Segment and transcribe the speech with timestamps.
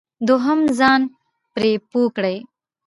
[0.27, 1.01] دوهم ځان
[1.53, 2.37] پرې پوه کړئ.